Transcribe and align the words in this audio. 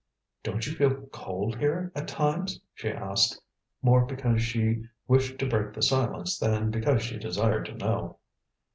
"Don't 0.41 0.65
you 0.65 0.73
feel 0.75 0.95
cold 1.13 1.59
here 1.59 1.91
at 1.93 2.07
times?" 2.07 2.59
she 2.73 2.89
asked, 2.89 3.39
more 3.83 4.03
because 4.03 4.41
she 4.41 4.83
wished 5.07 5.37
to 5.37 5.47
break 5.47 5.73
the 5.75 5.83
silence 5.83 6.39
than 6.39 6.71
because 6.71 7.03
she 7.03 7.19
desired 7.19 7.67
to 7.67 7.75
know. 7.75 8.17